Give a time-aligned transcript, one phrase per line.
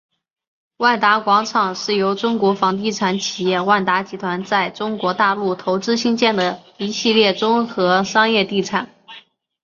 [0.77, 8.89] 万达广场是由中国房地产企业万达集团在中国大陆投资兴建的一系列综合商业地产。